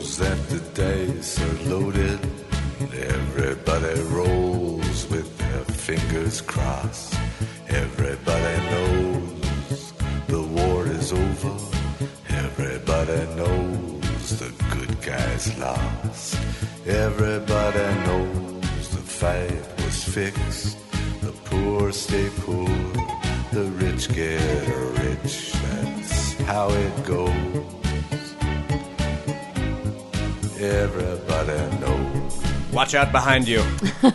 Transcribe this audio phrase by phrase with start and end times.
[0.00, 2.18] that the dice are loaded.
[2.80, 7.19] Everybody rolls with their fingers crossed.
[32.90, 33.62] Watch out behind you.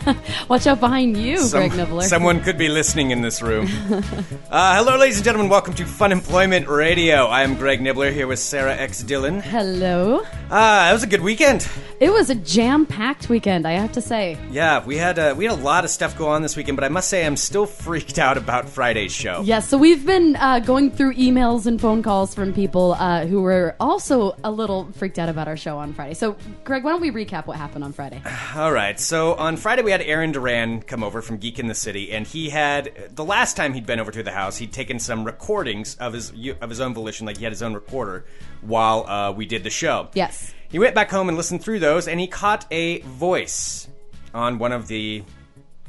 [0.48, 2.02] Watch out behind you, Some- Greg Nibbler.
[2.02, 3.64] Someone could be listening in this room.
[4.50, 5.48] uh, hello, ladies and gentlemen.
[5.48, 7.24] Welcome to Funemployment Radio.
[7.24, 9.02] I am Greg Nibbler here with Sarah X.
[9.02, 9.40] Dillon.
[9.40, 10.20] Hello.
[10.50, 11.66] Uh, it was a good weekend.
[11.98, 14.36] It was a jam-packed weekend, I have to say.
[14.50, 16.84] Yeah, we had uh, we had a lot of stuff go on this weekend, but
[16.84, 19.40] I must say I'm still freaked out about Friday's show.
[19.42, 23.40] Yes, so we've been uh, going through emails and phone calls from people uh, who
[23.40, 26.12] were also a little freaked out about our show on Friday.
[26.12, 28.20] So, Greg, why don't we recap what happened on Friday?
[28.54, 29.00] All right.
[29.00, 32.26] So on Friday we had Aaron Duran come over from Geek in the City, and
[32.26, 35.94] he had the last time he'd been over to the house, he'd taken some recordings
[35.94, 38.26] of his of his own volition, like he had his own recorder
[38.60, 40.10] while uh, we did the show.
[40.12, 40.52] Yes.
[40.76, 43.88] He went back home and listened through those, and he caught a voice
[44.34, 45.22] on one of the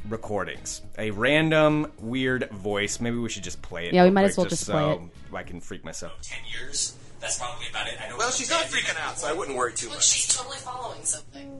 [0.08, 0.80] recordings.
[0.96, 2.98] A random weird voice.
[2.98, 3.92] Maybe we should just play it.
[3.92, 5.36] Yeah, we might as well just so play it.
[5.36, 6.14] I can freak myself.
[6.22, 6.96] ten years.
[7.20, 7.98] That's probably about it.
[8.02, 8.16] I know.
[8.16, 10.06] Well, she's not freaking out, so I wouldn't worry too But much.
[10.08, 11.50] she's totally following something.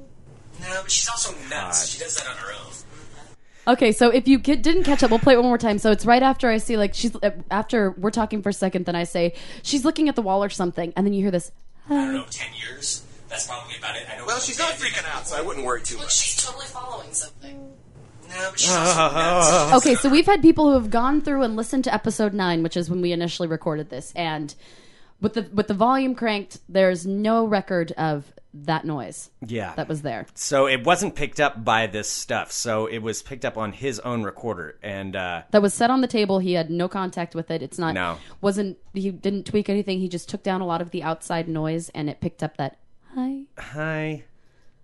[0.63, 1.87] No, but she's also nuts.
[1.87, 3.75] She does that on her own.
[3.75, 5.77] Okay, so if you get, didn't catch up, we'll play it one more time.
[5.77, 8.87] So it's right after I see, like, she's uh, after we're talking for a second,
[8.87, 11.53] then I say she's looking at the wall or something, and then you hear this.
[11.91, 12.25] I don't know.
[12.31, 13.05] Ten years.
[13.29, 14.07] That's probably about it.
[14.13, 14.25] I know.
[14.27, 16.17] Well, she's not freaking out, so I wouldn't worry too But much.
[16.17, 17.73] she's totally following something.
[18.29, 19.73] No, but she's also nuts.
[19.87, 22.77] Okay, so we've had people who have gone through and listened to episode nine, which
[22.77, 24.55] is when we initially recorded this, and
[25.21, 29.75] with the with the volume cranked, there's no record of that noise Yeah.
[29.77, 30.27] that was there.
[30.35, 32.51] So it wasn't picked up by this stuff.
[32.51, 36.01] So it was picked up on his own recorder, and uh, That was set on
[36.01, 36.39] the table.
[36.39, 37.63] He had no contact with it.
[37.63, 38.17] It's not No.
[38.41, 40.01] wasn't he didn't tweak anything.
[40.01, 42.79] He just took down a lot of the outside noise, and it picked up that
[43.59, 44.25] hi.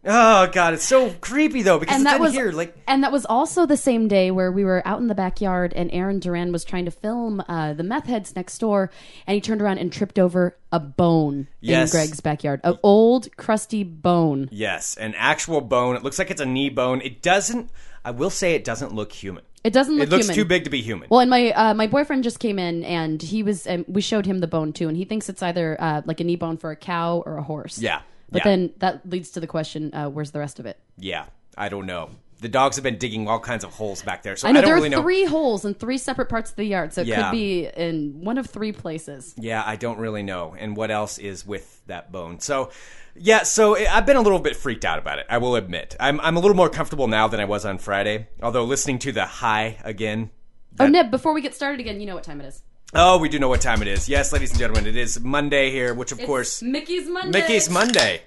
[0.06, 2.52] Oh god, it's so creepy though because and it's that in was here.
[2.52, 5.72] Like and that was also the same day where we were out in the backyard
[5.74, 8.90] and Aaron Duran was trying to film uh, the meth heads next door
[9.26, 11.94] and he turned around and tripped over a bone Yes.
[11.94, 15.96] in Greg's backyard an old crusty bone yes, an actual bone.
[15.96, 17.00] It looks like it's a knee bone.
[17.00, 17.70] It doesn't.
[18.04, 19.42] I will say it doesn't look human.
[19.64, 20.12] it doesn't look human.
[20.12, 20.34] it looks human.
[20.34, 21.08] too big to be human.
[21.08, 24.26] well and my uh, my boyfriend just came in and he was um, we showed
[24.26, 26.70] him the bone too and he thinks it's either uh, like a knee bone for
[26.70, 28.02] a cow or a horse yeah,
[28.34, 28.50] but yeah.
[28.50, 31.24] then that leads to the question uh, where's the rest of it yeah,
[31.56, 32.10] I don't know.
[32.40, 34.68] The dogs have been digging all kinds of holes back there, so I know don't
[34.68, 35.02] there really are know.
[35.02, 37.22] three holes in three separate parts of the yard so it Yeah.
[37.30, 41.16] could be in one of three places Yeah, I don't really know, and what else
[41.18, 42.40] is with that bone.
[42.40, 42.70] So,
[43.16, 45.26] yeah, so I- I've been a little bit freaked out about it.
[45.30, 48.28] I will admit, I'm I'm a little more comfortable now than I was on Friday.
[48.42, 50.30] Although listening to the high again.
[50.78, 52.62] Oh, that- Nib, before we get started again, you know what time it is.
[52.96, 54.08] Oh, we do know what time it is.
[54.08, 57.40] Yes, ladies and gentlemen, it is Monday here, which of course Mickey's Monday.
[57.40, 58.22] Mickey's Monday.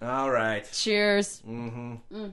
[0.00, 0.66] All right.
[0.72, 1.42] Cheers.
[1.46, 1.94] Mm-hmm.
[2.10, 2.32] Mm.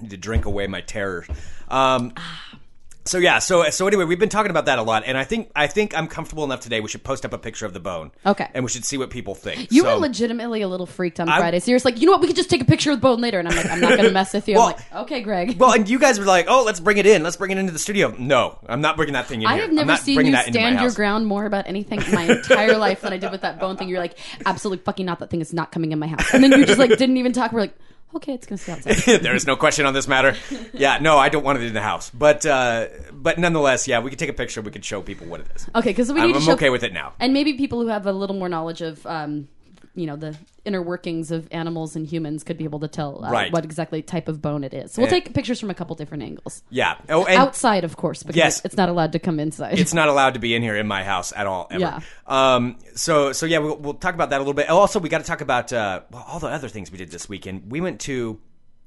[0.00, 1.26] need to drink away my terror.
[1.68, 2.58] Um, ah,
[3.06, 5.50] so yeah, so so anyway, we've been talking about that a lot, and I think
[5.54, 6.80] I think I'm comfortable enough today.
[6.80, 8.48] We should post up a picture of the bone, Okay.
[8.54, 9.70] and we should see what people think.
[9.70, 11.60] You So- were legitimately a little freaked on I- Friday.
[11.60, 12.20] So you're just like, you know what?
[12.22, 13.38] We could just take a picture of the bone later.
[13.38, 14.54] And I'm like, I'm not going to mess with you.
[14.56, 15.58] Well- I'm like, okay, Greg.
[15.58, 17.22] Well, and you guys were like, "Oh, let's bring it in.
[17.22, 19.60] Let's bring it into the studio." No, I'm not bringing that thing in I here.
[19.62, 20.94] have I'm never not seen bringing you that into my stand your house.
[20.96, 23.88] ground more about anything in my entire life than I did with that bone thing.
[23.88, 25.18] You're like, absolutely fucking not.
[25.20, 26.32] That thing is not coming in my house.
[26.32, 27.52] And then you just like didn't even talk.
[27.52, 27.74] We're like,
[28.16, 29.20] okay, it's going to stay outside.
[29.22, 30.34] there is no question on this matter.
[30.72, 34.10] Yeah, no, I don't want it in the house, but uh, but nonetheless, yeah, we
[34.10, 34.60] could take a picture.
[34.62, 35.66] We could show people what it is.
[35.74, 37.12] Okay, because we need I'm, to I'm show okay with it now.
[37.20, 39.48] and maybe people who have a little more knowledge of um,
[39.96, 43.30] you know the inner workings of animals and humans could be able to tell uh,
[43.30, 43.52] Right.
[43.52, 45.20] what exactly type of bone it is so we'll Yeah.
[45.20, 46.96] take pictures from a couple different angles Yeah.
[47.08, 48.64] Oh, and outside of course because Yes.
[48.64, 51.04] it's not allowed to come inside it's not allowed to be in here in my
[51.04, 51.80] house at all ever.
[51.80, 52.00] Yeah.
[52.26, 52.76] Um.
[52.96, 54.66] So so yeah, we'll, we'll talk about that a little bit.
[54.68, 57.10] Oh, Also, we got to talk about uh, well, all the other things we did
[57.10, 57.70] this weekend.
[57.70, 58.40] We went to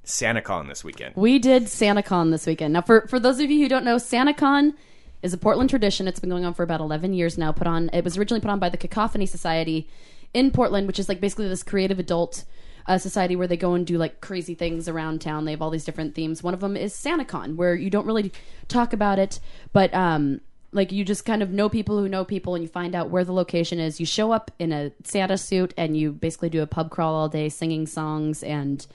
[0.06, 1.16] SantaCon this weekend.
[1.16, 4.74] we did SantaCon this weekend now for for those of you who don't know SantaCon
[5.22, 7.90] is a Portland tradition it's been going on for about 11 years now put on
[7.92, 9.90] it was originally put on by the Cacophony Society
[10.34, 12.46] in Portland which is like basically this creative adult
[12.88, 15.46] uh, society where they go and do like crazy things around town.
[15.46, 16.42] They have all these different themes.
[16.42, 18.32] One of them is SantaCon, where you don't really
[18.68, 19.40] talk about it,
[19.74, 20.42] but um,
[20.72, 23.24] like you just kind of know people who know people, and you find out where
[23.24, 24.00] the location is.
[24.00, 27.30] You show up in a Santa suit, and you basically do a pub crawl all
[27.30, 28.86] day, singing songs and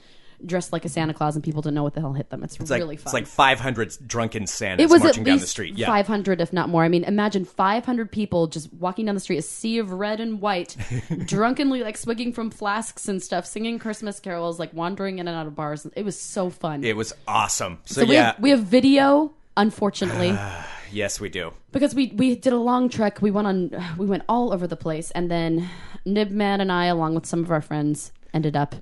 [0.45, 2.43] dressed like a Santa Claus, and people don't know what the hell hit them.
[2.43, 3.03] It's, It's like really fun.
[3.07, 5.77] it's like 500 drunken Santas it was marching down the street.
[5.77, 5.87] Yeah.
[5.87, 6.83] 500, if not more.
[6.83, 10.41] I mean, imagine 500 people just walking down the street, a sea of red and
[10.41, 10.75] white,
[11.25, 15.47] drunkenly like swigging from flasks and stuff, singing Christmas carols, like wandering in and out
[15.47, 15.85] of bars.
[15.95, 16.83] It was so fun.
[16.83, 17.79] It was awesome.
[17.85, 20.37] So, so we yeah, have we have video, unfortunately.
[20.91, 21.53] yes, we do.
[21.71, 23.21] because we we did a long trek.
[23.21, 25.69] We went on we went all over the place, and then
[26.05, 28.75] Nibman and I, along with some of our friends, ended up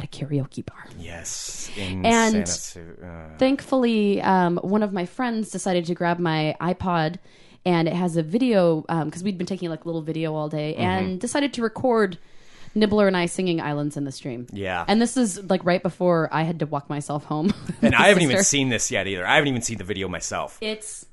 [0.00, 0.84] at a karaoke bar.
[0.98, 2.48] Yes, in And-
[3.04, 7.16] uh, Thankfully, um, one of my friends decided to grab my iPod,
[7.66, 10.72] and it has a video because we'd been taking like a little video all day,
[10.74, 10.82] Mm-hmm.
[10.82, 12.18] and decided to record.
[12.72, 14.84] Nibbler and I singing "Islands in the Stream." Yeah.
[14.86, 17.52] and this is like right before I had to walk myself home.
[17.82, 19.26] and I haven't even seen this yet either.
[19.26, 20.56] I haven't even seen the video myself.
[20.60, 21.04] It's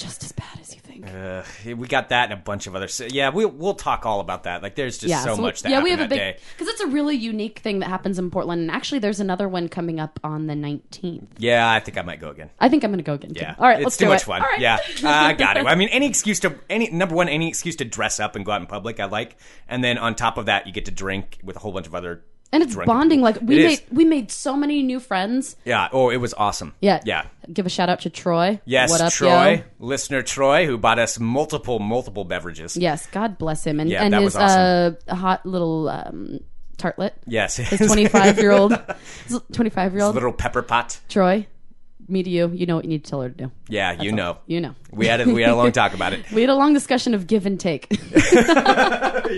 [0.00, 1.06] just as bad as you think.
[1.06, 1.42] Uh,
[1.76, 2.88] we got that and a bunch of other.
[3.08, 4.62] Yeah, we'll we'll talk all about that.
[4.62, 7.16] Like, there's just so, much that yeah, we have a big because it's a really
[7.16, 8.62] unique thing that happens in Portland.
[8.62, 11.26] And actually, there's another one coming up on the 19th.
[11.38, 12.50] Yeah, I think I might go again.
[12.58, 13.34] I think I'm going to go again.
[13.34, 13.40] too.
[13.40, 14.26] Yeah, all right, it's let's too do much it.
[14.26, 14.42] fun.
[14.42, 14.60] Right.
[14.60, 15.66] Yeah, uh, I got it.
[15.66, 18.52] I mean, any excuse to any number one, any excuse to dress up and go
[18.52, 19.36] out in public, I like.
[19.68, 21.94] And then on top of that, you get to drink with a whole bunch of
[21.94, 22.24] other.
[22.52, 23.20] And it's bonding.
[23.20, 23.82] Like we It made is.
[23.90, 25.56] we made so many new friends.
[25.64, 25.88] Yeah.
[25.92, 26.74] Oh, it was awesome.
[26.80, 27.26] Yeah, Yeah.
[27.52, 28.60] Give a shout out to Troy.
[28.64, 29.62] Yes, what up, Troy, yo?
[29.86, 32.76] listener Troy, who bought us multiple, multiple beverages.
[32.76, 34.96] Yes, God bless him, and Yeah, and that his was awesome.
[35.08, 36.40] uh, hot little um,
[36.78, 37.12] tartlet.
[37.26, 38.72] Yes, His 25 year old,
[39.52, 40.98] 25 year old little pepper pot.
[41.08, 41.46] Troy.
[42.08, 42.48] Me to you.
[42.48, 43.52] You know what you need to tell her to do.
[43.68, 44.38] Yeah, you know.
[44.46, 44.74] You know.
[44.92, 46.24] We had a, we had a long talk about it.
[46.32, 47.86] We had a long discussion of give and take.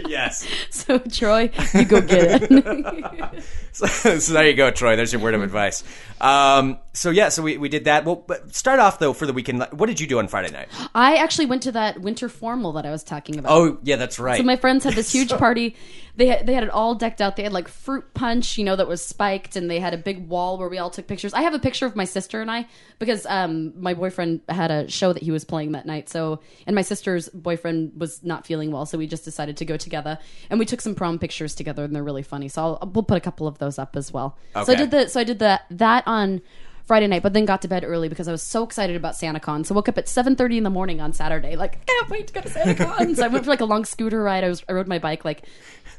[0.06, 0.46] yes.
[0.70, 3.44] so Troy, you go get it.
[3.72, 4.96] So, so there you go, Troy.
[4.96, 5.82] There's your word of advice.
[6.20, 8.04] Um, so yeah, so we, we did that.
[8.04, 9.66] Well, but start off though for the weekend.
[9.72, 10.68] What did you do on Friday night?
[10.94, 13.50] I actually went to that winter formal that I was talking about.
[13.50, 14.36] Oh yeah, that's right.
[14.36, 15.74] So my friends had this huge party.
[16.14, 17.36] They had, they had it all decked out.
[17.36, 20.28] They had like fruit punch, you know, that was spiked, and they had a big
[20.28, 21.32] wall where we all took pictures.
[21.32, 22.66] I have a picture of my sister and I
[22.98, 26.08] because um, my boyfriend had a show that he was playing that night.
[26.08, 29.76] So and my sister's boyfriend was not feeling well, so we just decided to go
[29.76, 30.18] together
[30.50, 32.48] and we took some prom pictures together, and they're really funny.
[32.48, 34.36] So I'll, we'll put a couple of those up as well.
[34.54, 36.42] So I did the so I did the that on.
[36.84, 39.64] Friday night, but then got to bed early because I was so excited about SantaCon.
[39.64, 42.26] So woke up at seven thirty in the morning on Saturday, like I can't wait
[42.26, 43.16] to go to SantaCon.
[43.16, 44.42] so I went for like a long scooter ride.
[44.42, 45.44] I was I rode my bike like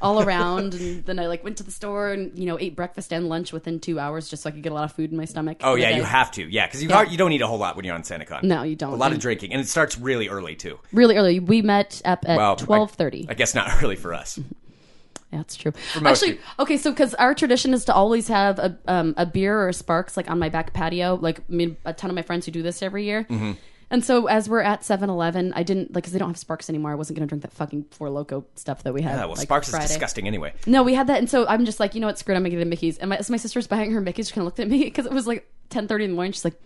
[0.02, 3.12] all around, and then I like went to the store and you know ate breakfast
[3.12, 5.16] and lunch within two hours just so I could get a lot of food in
[5.16, 5.58] my stomach.
[5.62, 6.42] oh yeah, you have to.
[6.44, 7.02] Yeah, because you Yeah.
[7.04, 8.42] you don't eat a whole lot when you're on SantaCon.
[8.44, 8.92] No, you don't.
[8.92, 10.78] A lot of drinking, and it starts really early too.
[10.92, 11.40] really early.
[11.40, 13.26] We met up at Well, I- twelve thirty.
[13.28, 14.38] I, guess not early for us.
[15.30, 15.72] That's true.
[16.04, 19.68] Actually, okay, so because our tradition is to always have a um, a beer or
[19.70, 21.16] a Sparks like on my back patio.
[21.16, 23.24] Like, I a ton of my friends who do this every year.
[23.28, 23.52] Mm-hmm.
[23.94, 26.90] And so as we're at 7-Eleven, I didn't like because they don't have Sparks anymore.
[26.90, 29.12] I wasn't going to drink that fucking Four Loco stuff that we had.
[29.12, 29.84] Yeah, well, like, Sparks Friday.
[29.84, 30.52] is disgusting anyway.
[30.66, 32.18] No, we had that, and so I'm just like, you know what?
[32.18, 32.36] Screw it.
[32.36, 32.98] I'm gonna get a Mickey's.
[32.98, 34.26] And my, so my sister's buying her Mickey's.
[34.26, 36.32] She kind of looked at me because it was like 10:30 in the morning.
[36.32, 36.60] She's like,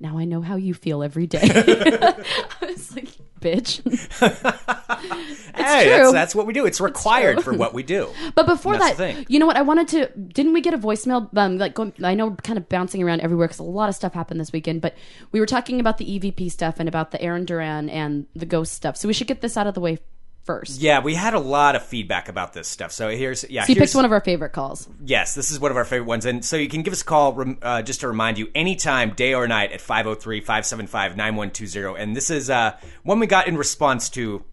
[0.00, 3.08] "Now I know how you feel every day." I was like,
[3.40, 3.82] "Bitch."
[5.56, 6.66] hey, that's that's what we do.
[6.66, 7.52] It's required true.
[7.52, 8.08] for what we do.
[8.34, 9.56] But before that, you know what?
[9.56, 10.08] I wanted to.
[10.18, 11.34] Didn't we get a voicemail?
[11.36, 13.94] Um, like going, I know, we're kind of bouncing around everywhere because a lot of
[13.94, 14.82] stuff happened this weekend.
[14.82, 14.94] But
[15.32, 18.74] we were talking about the EVP stuff and about the Aaron Duran and the ghost
[18.74, 18.96] stuff.
[18.96, 19.98] So we should get this out of the way
[20.46, 20.80] first.
[20.80, 22.92] Yeah, we had a lot of feedback about this stuff.
[22.92, 23.64] So here's yeah.
[23.64, 24.88] So you here's, picked one of our favorite calls.
[25.04, 26.24] Yes, this is one of our favorite ones.
[26.24, 29.34] And so you can give us a call uh, just to remind you anytime, day
[29.34, 32.00] or night, at 503 575 9120.
[32.00, 34.44] And this is uh, one we got in response to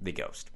[0.00, 0.50] the ghost.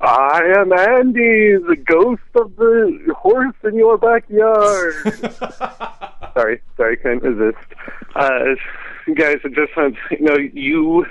[0.00, 4.94] I am Andy, the ghost of the horse in your backyard.
[6.34, 7.66] sorry, sorry, couldn't resist.
[8.14, 8.54] Uh,
[9.16, 11.04] guys, I just want to, you know, you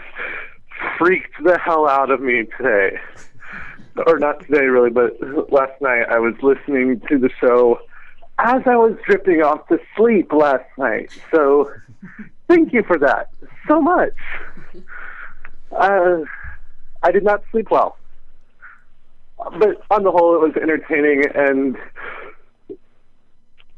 [0.97, 2.99] freaked the hell out of me today.
[4.05, 5.17] Or not today, really, but
[5.51, 7.79] last night I was listening to the show
[8.39, 11.09] as I was drifting off to sleep last night.
[11.31, 11.71] So
[12.47, 13.29] thank you for that
[13.67, 14.13] so much.
[15.71, 16.19] Uh,
[17.01, 17.97] I did not sleep well
[19.37, 21.77] but on the whole, it was entertaining, and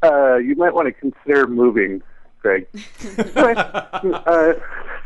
[0.02, 2.02] uh, you might want to consider moving,
[2.42, 2.66] Greg.
[3.36, 4.52] uh,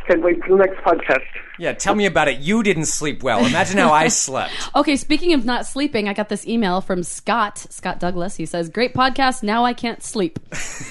[0.06, 1.24] can't wait for the next podcast.
[1.58, 2.40] Yeah, tell me about it.
[2.40, 3.44] You didn't sleep well.
[3.44, 4.52] Imagine how I slept.
[4.76, 8.34] Okay, speaking of not sleeping, I got this email from Scott, Scott Douglas.
[8.36, 10.38] He says, Great podcast, now I can't sleep.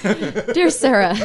[0.53, 1.15] Dear Sarah,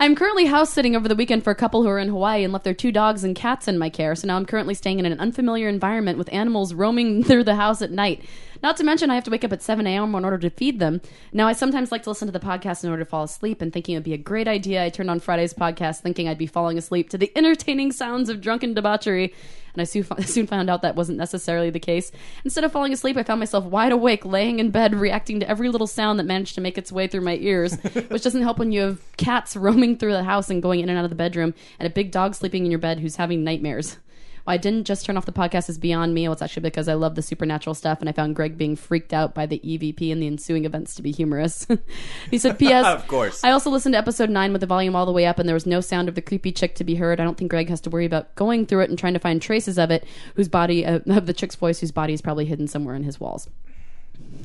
[0.00, 2.52] I'm currently house sitting over the weekend for a couple who are in Hawaii and
[2.52, 5.06] left their two dogs and cats in my care, so now I'm currently staying in
[5.06, 8.24] an unfamiliar environment with animals roaming through the house at night.
[8.64, 10.14] Not to mention, I have to wake up at 7 a.m.
[10.14, 11.02] in order to feed them.
[11.34, 13.70] Now, I sometimes like to listen to the podcast in order to fall asleep and
[13.70, 14.82] thinking it would be a great idea.
[14.82, 18.40] I turned on Friday's podcast thinking I'd be falling asleep to the entertaining sounds of
[18.40, 19.34] drunken debauchery.
[19.74, 22.10] And I soon, soon found out that wasn't necessarily the case.
[22.42, 25.68] Instead of falling asleep, I found myself wide awake, laying in bed, reacting to every
[25.68, 27.78] little sound that managed to make its way through my ears,
[28.08, 30.96] which doesn't help when you have cats roaming through the house and going in and
[30.96, 33.98] out of the bedroom, and a big dog sleeping in your bed who's having nightmares.
[34.44, 36.28] Why I didn't just turn off the podcast is beyond me.
[36.28, 39.12] Well, it's actually because I love the supernatural stuff, and I found Greg being freaked
[39.12, 41.66] out by the EVP and the ensuing events to be humorous.
[42.30, 42.84] he said, "P.S.
[42.84, 43.42] Of course.
[43.42, 45.54] I also listened to episode nine with the volume all the way up, and there
[45.54, 47.20] was no sound of the creepy chick to be heard.
[47.20, 49.40] I don't think Greg has to worry about going through it and trying to find
[49.40, 52.68] traces of it, whose body uh, of the chick's voice, whose body is probably hidden
[52.68, 53.48] somewhere in his walls."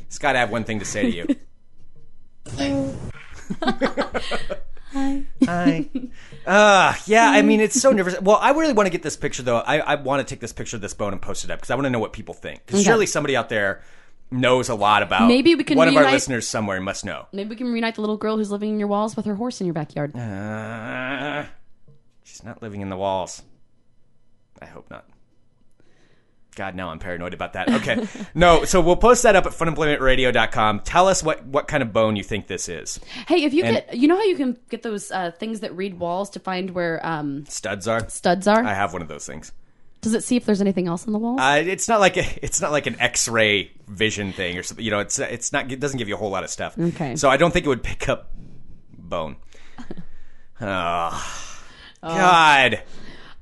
[0.08, 1.28] Scott, I have one thing to say to you.
[4.94, 5.24] Hi.
[6.46, 8.20] Uh, yeah, I mean, it's so nervous.
[8.22, 9.58] Well, I really want to get this picture, though.
[9.58, 11.70] I, I want to take this picture of this bone and post it up because
[11.70, 12.66] I want to know what people think.
[12.66, 12.88] Because Okay.
[12.90, 13.82] surely somebody out there
[14.32, 17.28] knows a lot about Maybe we can one of our reunite- listeners somewhere must know.
[17.32, 19.60] Maybe we can reunite the little girl who's living in your walls with her horse
[19.62, 20.16] in your backyard.
[20.16, 21.46] Uh,
[22.24, 23.42] she's not living in the walls.
[24.62, 25.06] I hope not.
[26.60, 27.70] God, now I'm paranoid about that.
[27.72, 28.06] Okay.
[28.36, 30.82] no, so we'll post that up at funemploymentradio.com.
[30.82, 33.00] Tell us what, what kind of bone you think this is.
[33.30, 35.74] Hey, if you And- get, you know how you can get those uh, things that
[35.74, 38.10] read walls to find where um, Studs are?
[38.10, 38.62] studs are?
[38.62, 39.54] I have one of those things.
[40.02, 41.40] Does it see if there's anything else on the walls?
[41.40, 44.84] Uh, it's not like a, it's not like an X-ray vision thing or something.
[44.84, 45.72] You know, it's it's not.
[45.72, 46.78] It doesn't give you a whole lot of stuff.
[46.78, 47.16] Okay.
[47.16, 48.32] So I don't think it would pick up
[48.98, 49.38] bone.
[50.62, 51.56] Oh,
[52.04, 52.82] God.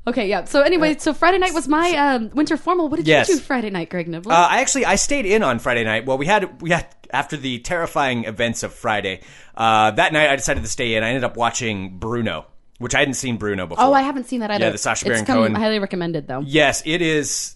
[0.08, 0.46] Okay, yeah.
[0.46, 2.90] So anyway, so Friday night was my um, winter formal.
[2.90, 3.30] What did Yes.
[3.30, 4.32] you do Friday night, Greg Niblin?
[4.32, 6.06] Uh, I actually I stayed in on Friday night.
[6.06, 9.22] Well, we had we had after the terrifying events of Friday.
[9.56, 11.04] Uh, that night I decided to stay in.
[11.04, 12.46] I ended up watching Bruno,
[12.80, 13.86] which I hadn't seen Bruno before.
[13.86, 14.66] oh, I haven't seen that either.
[14.66, 15.56] Yeah, the Sacha it's Baron come Cohen.
[15.56, 16.42] highly recommended though.
[16.46, 17.56] Yes, it is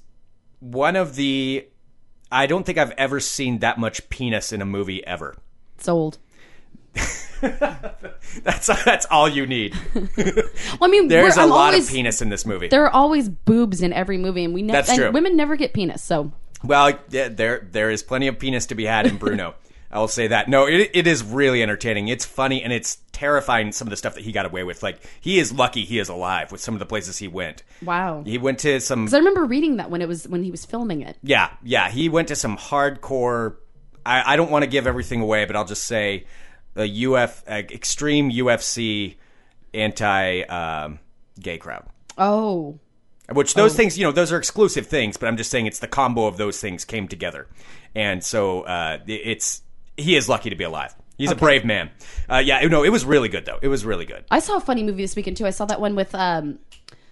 [0.60, 1.68] one of the.
[2.32, 5.36] I don't think I've ever seen that much penis in a movie ever.
[5.80, 6.18] Sold.
[8.44, 9.76] That's that's all you need.
[10.80, 12.68] Well, I mean, There's a I'm lot always, of penis in this movie.
[12.70, 14.78] There are always boobs in every movie, and we never.
[14.78, 15.12] That's and true.
[15.12, 16.32] Women never get penis, so
[16.64, 19.56] Well, yeah, there there is plenty of penis to be had in Bruno.
[19.92, 20.48] I will say that.
[20.48, 22.08] No, it, it is really entertaining.
[22.08, 23.74] It's funny and it's terrifying.
[23.74, 26.08] Some of the stuff that he got away with, like he is lucky he is
[26.08, 27.64] alive with some of the places he went.
[27.84, 28.24] wow.
[28.26, 29.06] He went to some.
[29.06, 31.18] 'Cause I remember reading that when it was when he was filming it.
[31.22, 33.56] Yeah, yeah, he went to some hardcore.
[34.06, 36.26] I, I don't want to give everything away, but I'll just say
[36.76, 39.16] a UF uh, extreme UFC
[39.74, 41.00] anti um,
[41.40, 41.86] gay crowd.
[42.18, 42.80] Oh,
[43.32, 45.88] Which those things, you know, those are exclusive things, but I'm just saying it's the
[45.88, 47.48] combo of those things came together,
[47.96, 49.62] and so uh, it's
[49.98, 50.94] he is lucky to be alive.
[51.18, 51.92] He's a brave man.
[52.28, 53.60] Uh, yeah, no, it was really good though.
[53.62, 54.26] It was really good.
[54.32, 55.46] I saw a funny movie this weekend too.
[55.46, 56.58] I saw that one with um,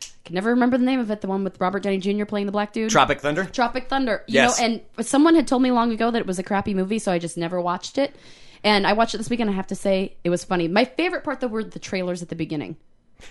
[0.01, 1.22] I can never remember the name of it.
[1.22, 2.25] The one with Robert Downey Jr.
[2.25, 2.89] playing the black dude.
[2.89, 3.46] Tropic Thunder.
[3.46, 4.24] Tropic Thunder.
[4.28, 4.60] You Yes.
[4.60, 4.66] know,
[4.98, 7.20] and someone had told me long ago that it was a crappy movie, so I
[7.20, 8.16] just never watched it.
[8.63, 9.50] And I watched it this weekend.
[9.50, 10.68] I have to say, it was funny.
[10.68, 12.78] My favorite part, though, were the trailers at the beginning.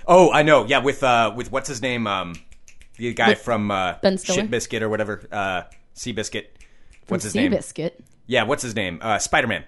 [0.06, 0.66] Oh, I know.
[0.66, 2.06] Yeah, with uh, with what's his name?
[2.06, 2.34] Um,
[2.96, 4.42] the guy With from uh, Ben Stiller?
[4.42, 5.22] Shit Biscuit or whatever.
[5.32, 5.62] Uh,
[5.94, 6.46] Seabiscuit.
[7.08, 7.52] What's his name?
[7.52, 7.92] Seabiscuit.
[8.26, 8.98] Yeah, what's his name?
[9.00, 9.64] Uh, Spider Man.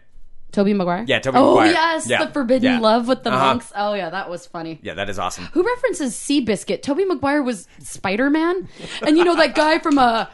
[0.52, 1.04] Tobey Maguire.
[1.06, 1.50] Yeah, Tobey Maguire.
[1.50, 1.72] Oh Maguire.
[1.72, 2.24] yes, Yeah.
[2.24, 2.80] the Forbidden Yeah.
[2.80, 3.44] Love with the Uh-huh.
[3.46, 3.72] monks.
[3.74, 4.80] Oh yeah, that was funny.
[4.82, 5.44] Yeah, that is awesome.
[5.52, 6.82] Who references Seabiscuit?
[6.82, 8.68] Tobey Maguire was Spider Man,
[9.06, 10.26] and you know that guy from uh,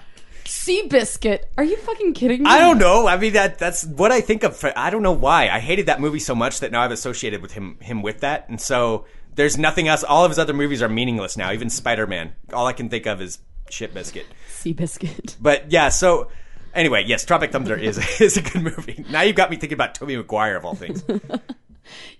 [0.47, 1.45] Seabiscuit.
[1.59, 2.51] Are you fucking kidding me?
[2.51, 3.07] I don't know.
[3.07, 4.57] I mean, that that's what I think of.
[4.57, 5.49] For, I don't know why.
[5.49, 8.49] I hated that movie so much that now I've associated with him him with that,
[8.49, 10.03] and so there's nothing else.
[10.05, 11.53] All of his other movies are meaningless now.
[11.53, 12.33] Even Spider Man.
[12.53, 13.39] All I can think of is
[13.71, 14.27] Shit Biscuit.
[14.49, 15.37] Seabiscuit.
[15.41, 16.31] But yeah, so
[16.75, 19.05] anyway, yes, Tropic Thunder is is a good movie.
[19.11, 21.03] Now you've got me thinking about Tobey Maguire of all things.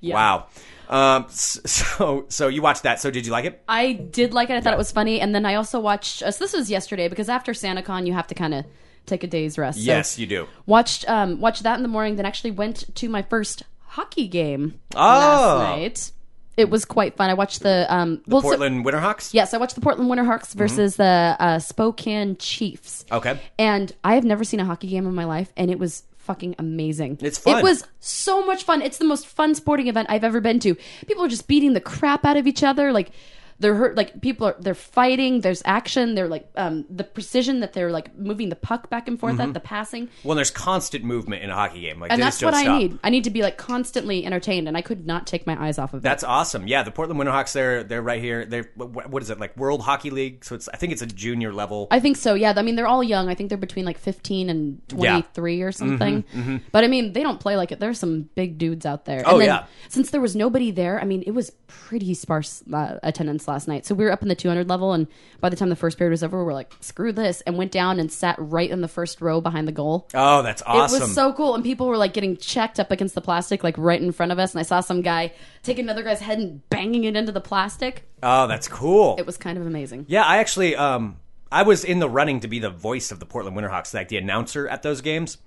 [0.03, 0.47] Wow.
[0.89, 1.27] Um.
[1.31, 3.01] So so you watched that.
[3.01, 3.63] So did you like it?
[3.69, 4.55] I did like it.
[4.57, 6.23] I thought it was funny, and then I also watched.
[6.23, 8.65] Uh, so this was yesterday because after SantaCon, you have to kind of
[9.07, 9.79] take a day's rest.
[9.79, 10.47] So Yes, you do.
[10.67, 12.17] watched um watched that in the morning.
[12.17, 14.99] Then actually went to my first hockey game Oh.
[14.99, 16.13] last night.
[16.57, 17.29] It was quite fun.
[17.31, 19.33] I watched the um well, so- Portland Winterhawks.
[19.35, 23.05] yes, I watched the Portland Winterhawks versus the uh, Spokane Chiefs.
[23.13, 23.39] Okay.
[23.59, 26.57] And I have never seen a hockey game in my life, and it was fucking
[26.59, 27.19] amazing.
[27.23, 27.59] It's fun.
[27.59, 28.83] It was so much fun.
[28.83, 30.75] It's the most fun sporting event I've ever been to.
[31.07, 32.93] People are just beating the crap out of each other.
[32.93, 33.11] Like
[33.59, 33.97] they're hurt.
[33.97, 35.41] Like people are they're fighting.
[35.41, 36.15] There's action.
[36.15, 39.55] They're like um, the precision that they're like moving the puck back and forth at
[39.55, 40.09] the passing.
[40.25, 42.01] Well, there's constant movement in a hockey game.
[42.01, 42.99] Like And that's what I need.
[43.03, 45.95] I need to be like constantly entertained, and I could not take my eyes off
[45.95, 46.03] of it.
[46.03, 46.67] That's awesome.
[46.67, 47.53] Yeah, the Portland Winterhawks.
[47.53, 48.45] They're they're right here.
[48.45, 50.45] They're what is it like World Hockey League?
[50.45, 51.89] So it's I think it's a junior level.
[51.91, 52.35] I think so.
[52.35, 52.55] Yeah.
[52.57, 53.29] I mean, they're all young.
[53.29, 54.97] I think they're between like 15 and Yeah.
[54.97, 56.25] Mm-hmm, 23 or something.
[56.73, 57.81] But I mean, they don't play like it.
[57.81, 59.23] There's some big dudes out there.
[59.25, 59.65] Oh, and then, yeah.
[59.89, 63.46] Since there was nobody there, I mean, it was pretty sparse uh, attendance.
[63.49, 63.87] Last night.
[63.87, 65.07] So we were up in the 200 level, and
[65.41, 67.73] by the time the first period was over, we were like, "Screw this!" and went
[67.73, 70.09] down and sat right in the first row behind the goal.
[70.15, 70.97] Oh, that's awesome.
[70.97, 73.77] It was so cool, and people were like getting checked up against the plastic, like
[73.79, 74.53] right in front of us.
[74.53, 78.09] And I saw some guy take another guy's head and banging it into the plastic.
[78.23, 79.17] oh, that's cool.
[79.19, 80.07] It was kind of amazing.
[80.09, 81.17] Yeah, I actually, um,
[81.53, 84.17] I was in the running to be the voice of the Portland Winterhawks, like the
[84.17, 85.39] announcer at those games.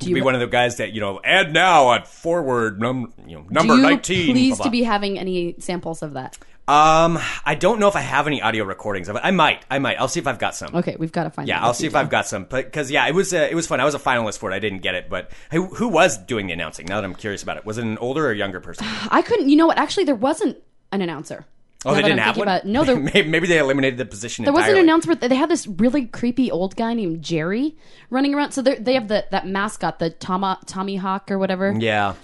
[0.00, 3.36] To be one of the guys that you know, add now at forward, num, you
[3.36, 4.32] know, number Do you nineteen.
[4.32, 6.38] pleased blah, to be having any samples of that?
[6.70, 9.22] Um, I don't know if I have any audio recordings of it.
[9.24, 9.64] I might.
[9.68, 9.98] I might.
[9.98, 10.72] I'll see if I've got some.
[10.72, 11.48] Okay, we've got to find.
[11.48, 11.96] Yeah, I'll see if.
[11.96, 12.44] I've got some.
[12.44, 13.80] But Because yeah, it was uh, it was fun.
[13.80, 14.54] I was a finalist for it.
[14.54, 16.86] I didn't get it, but who, who was doing the announcing?
[16.86, 18.86] Now that I'm curious about it, was it an older or younger person?
[19.10, 19.48] I couldn't.
[19.48, 19.78] You know what?
[19.78, 20.58] Actually, there wasn't
[20.92, 21.44] an announcer.
[21.84, 22.46] Oh, Now they didn't have one.
[22.46, 22.66] About.
[22.66, 24.44] No, there, maybe, they eliminated the position.
[24.44, 25.12] there wasn't an announcer.
[25.16, 27.76] They had this really creepy old guy named Jerry
[28.10, 28.52] running around.
[28.52, 31.74] So they have the that mascot, the Tom, Tommy Hawk or whatever.
[31.76, 32.14] Yeah.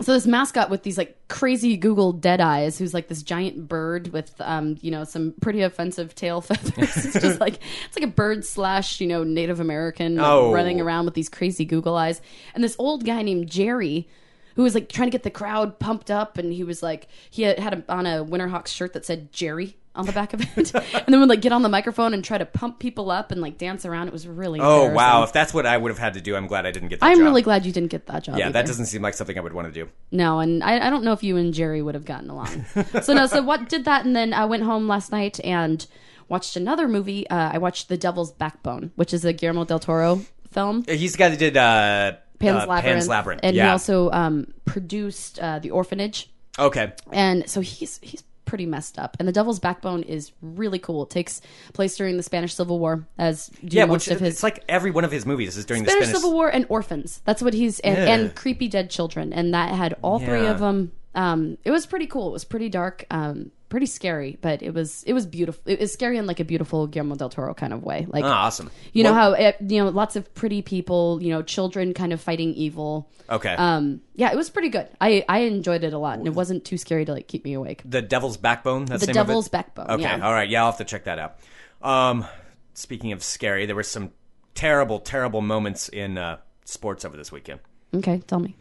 [0.00, 4.08] So this mascot with these like crazy Google dead eyes, who's like this giant bird
[4.08, 7.04] with um, you know, some pretty offensive tail feathers.
[7.04, 10.52] it's just like it's like a bird slash, you know, Native American like, Oh.
[10.52, 12.20] running around with these crazy Google eyes.
[12.54, 14.08] And this old guy named Jerry
[14.56, 17.42] who was like trying to get the crowd pumped up and he was like he
[17.42, 20.74] had, had a, on a Winterhawks shirt that said Jerry on the back of it.
[20.94, 23.40] and then would like get on the microphone and try to pump people up and
[23.40, 24.08] like dance around.
[24.08, 25.22] It was really Oh wow!
[25.22, 27.06] If that's what I would have had to do, I'm glad I didn't get that
[27.06, 27.24] I'm job.
[27.24, 28.38] really glad you didn't get that job.
[28.38, 29.90] Yeah, that doesn't seem like something I would want to do.
[30.10, 32.64] No, and I, I don't know if you and Jerry would have gotten along.
[33.02, 35.86] so no, so what did that, and then I went home last night and
[36.28, 37.28] watched another movie.
[37.28, 40.84] Uh, I watched The Devil's Backbone, which is a Guillermo del Toro film.
[40.88, 42.84] He's the guy that did uh, Pan's uh, Labyrinth.
[42.84, 43.40] Pan's Labyrinth.
[43.44, 43.64] and yeah.
[43.64, 46.30] he also um, produced uh, The Orphanage.
[46.58, 46.92] okay.
[47.12, 49.16] and so he's he's pretty messed up.
[49.18, 51.04] And the Devil's Backbone is really cool.
[51.04, 51.40] It takes
[51.72, 54.62] place during the Spanish Civil War, as do Yeah, most which of his it's like
[54.68, 57.22] every one of his movies is during Spanish, the Spanish Civil War and orphans.
[57.24, 58.14] That's what he's and, Yeah.
[58.14, 60.92] and creepy dead children, and that had all three of them.
[61.14, 62.28] Um, it was pretty cool.
[62.28, 65.62] It was pretty dark, um, pretty scary, but it was it was beautiful.
[65.66, 68.06] It was scary in like a beautiful Guillermo del Toro kind of way.
[68.08, 68.70] Like Oh, awesome.
[68.92, 72.20] you know how it, you know lots of pretty people, you know, children kind of
[72.20, 73.08] fighting evil.
[73.30, 73.54] Okay.
[73.54, 74.86] Um, yeah, it was pretty good.
[75.00, 77.54] I I enjoyed it a lot, and it wasn't too scary to like keep me
[77.54, 77.82] awake.
[77.84, 78.84] the Devil's Backbone.
[78.84, 79.28] That's The name of it?
[79.30, 80.02] Devil's Backbone, Okay.
[80.02, 80.24] yeah.
[80.24, 80.48] All right.
[80.48, 81.38] Yeah, I'll have to check that out.
[81.82, 82.26] Um,
[82.74, 84.10] speaking of scary, there were some
[84.54, 87.60] terrible, terrible moments in uh, sports over this weekend.
[87.94, 88.54] Okay, tell me.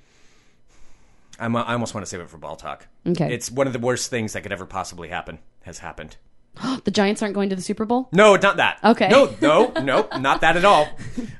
[1.41, 2.87] I'm, I almost want to save it for ball talk.
[3.05, 3.33] Okay.
[3.33, 6.17] It's one of the worst things that could ever possibly happen has happened.
[6.83, 8.09] The Giants aren't going to the Super Bowl.
[8.11, 8.79] No, not that.
[8.83, 9.07] Okay.
[9.09, 10.87] No, no, no, not that at all.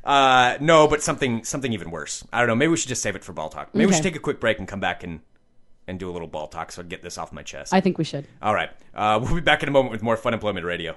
[0.04, 2.24] Uh, no, but something something even worse.
[2.32, 2.56] I don't know.
[2.56, 3.74] Maybe we should just save it for ball talk.
[3.74, 5.20] Maybe we should take a quick break and come back and
[5.88, 7.74] and do a little ball talk so I can get this off my chest.
[7.74, 8.26] I think we should.
[8.42, 8.70] all right.
[8.94, 10.96] Uh, we'll be back in a moment with more Funemployment Radio.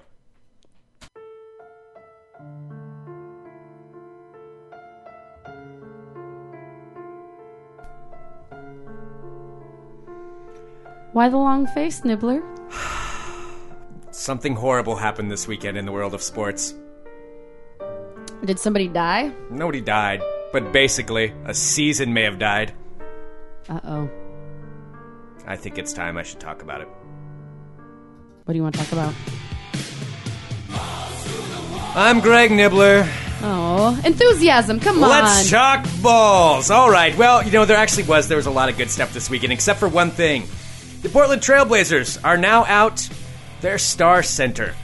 [11.15, 12.43] Why the long face, Nibbler?
[14.11, 16.75] Something horrible happened this weekend in the world of sports.
[18.45, 19.31] Did somebody die?
[19.49, 20.21] Nobody died,
[20.53, 22.73] but basically, a season may have died.
[23.69, 24.11] Uh oh.
[25.47, 26.89] I think it's time I should talk about it.
[28.45, 29.15] What do you want to talk about?
[31.95, 33.09] I'm Greg Nibbler.
[33.41, 34.81] Oh, enthusiasm!
[34.81, 35.11] Come on.
[35.11, 36.73] Let's talk balls.
[36.73, 37.17] All right.
[37.17, 39.53] Well, you know, there actually was there was a lot of good stuff this weekend,
[39.53, 40.49] except for one thing.
[41.05, 43.07] The Portland Trailblazers are now out
[43.61, 44.75] their star center.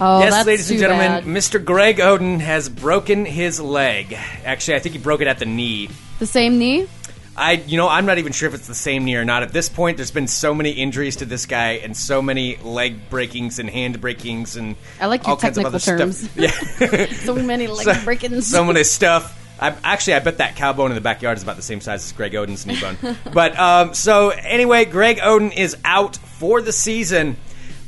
[0.00, 1.24] oh, yes, ladies and gentlemen, bad.
[1.26, 1.64] Mr.
[1.64, 4.18] Greg Oden has broken his leg.
[4.44, 5.90] Actually, I think he broke it at the knee.
[6.18, 6.88] The same knee.
[7.36, 9.44] I, you know, I'm not even sure if it's the same knee or not.
[9.44, 13.08] At this point, there's been so many injuries to this guy, and so many leg
[13.08, 16.28] breakings and hand breakings and I like your all kinds of other terms.
[16.30, 16.36] stuff.
[16.36, 17.06] Yeah.
[17.12, 18.48] So many leg breakings.
[18.48, 19.40] so many stuff.
[19.58, 22.04] I, actually, I bet that cow bone in the backyard is about the same size
[22.04, 23.16] as Greg Oden's knee bone.
[23.32, 27.36] but um, so anyway, Greg Oden is out for the season,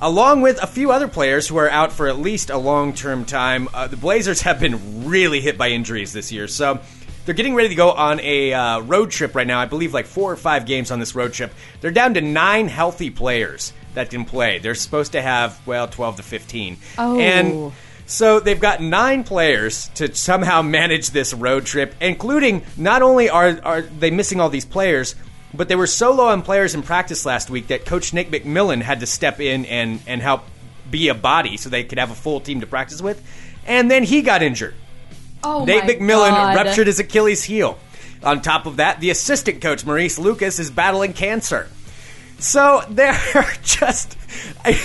[0.01, 3.25] along with a few other players who are out for at least a long term
[3.25, 3.69] time.
[3.75, 6.81] Uh, the Blazers have been really hit by injuries this year, so.
[7.25, 9.59] They're getting ready to go on a uh, road trip right now.
[9.59, 11.53] I believe like four or five games on this road trip.
[11.81, 14.61] They're down to nine healthy players that can play.
[14.61, 16.77] They're supposed to have well twelve to fifteen.
[16.97, 17.19] Oh.
[17.19, 17.73] and
[18.07, 23.59] so they've got nine players to somehow manage this road trip, including not only are
[23.65, 25.15] are they missing all these players,
[25.53, 28.81] but they were so low on players in practice last week that Coach Nick McMillan
[28.81, 30.45] had to step in and and help
[30.91, 33.21] be a body so they could have a full team to practice with.
[33.67, 34.75] And then he got injured.
[35.43, 36.57] oh Nate McMillan God.
[36.57, 37.79] ruptured his Achilles heel.
[38.23, 41.69] On top of that, the assistant coach Maurice Lucas is battling cancer.
[42.39, 43.19] So they're
[43.63, 44.17] just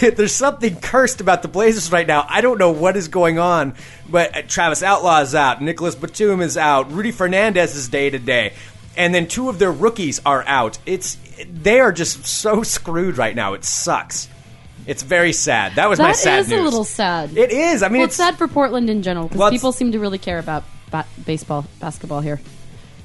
[0.02, 2.26] there's something cursed about the Blazers right now.
[2.30, 3.76] I don't know what is going on,
[4.10, 8.20] but uh, Travis Outlaw is out, Nicolas Batum is out, Rudy Fernandez is day to
[8.20, 8.54] day,
[8.96, 10.78] and then two of their rookies are out.
[10.86, 11.18] It's
[11.52, 13.54] they are just so screwed right now.
[13.54, 14.30] It sucks.
[14.88, 15.76] It's very sad.
[15.76, 16.60] That was my sad is news.
[16.60, 17.38] a little sad.
[17.38, 17.84] It is.
[17.84, 20.00] I mean, well, it's it's sad for Portland in general because Well, people seem to
[20.00, 22.40] really care about ba- baseball, basketball here.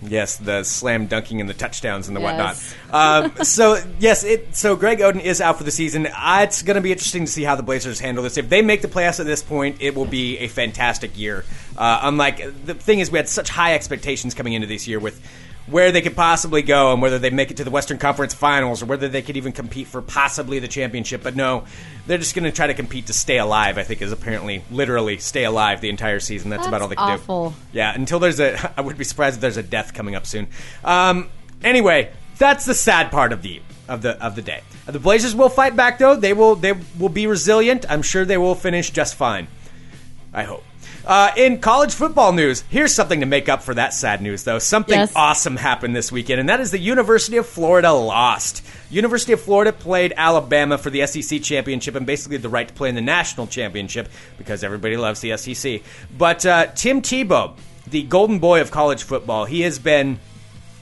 [0.02, 2.74] Yes, the slam dunking and the touchdowns and the Yes.
[2.90, 3.34] whatnot.
[3.36, 6.06] Um, so yes, it so Greg Oden is out for the season.
[6.06, 8.36] Uh, it's going to be interesting to see how the Blazers handle this.
[8.36, 11.44] If they make the playoffs at this point, it will be a fantastic year.
[11.76, 15.20] Uh, unlike the thing is, we had such high expectations coming into this year with
[15.66, 18.82] where they could possibly go and whether they make it to the Western Conference Finals
[18.82, 21.22] or whether they could even compete for possibly the championship.
[21.22, 21.64] But no,
[22.06, 23.78] they're just going to try to compete to stay alive.
[23.78, 26.50] I think is apparently literally stay alive the entire season.
[26.50, 27.50] That's, about all they can awful.
[27.50, 27.56] do.
[27.72, 28.72] Yeah, until there's a.
[28.76, 30.48] I would be surprised if there's a death coming up soon.
[30.84, 31.28] Um,
[31.62, 34.62] anyway, that's the sad part of the of the of the day.
[34.86, 36.16] The Blazers will fight back though.
[36.16, 37.84] They will they will be resilient.
[37.88, 39.48] I'm sure they will finish just fine.
[40.32, 40.64] I hope.
[41.06, 44.58] Uh, in college football news, here's something to make up for that sad news, though.
[44.58, 45.12] Something Yes.
[45.14, 48.64] awesome happened this weekend, and that is the University of Florida lost.
[48.90, 52.88] University of Florida played Alabama for the SEC championship and basically the right to play
[52.88, 55.82] in the national championship because everybody loves the SEC.
[56.18, 60.18] But uh, Tim Tebow, the golden boy of college football, he has been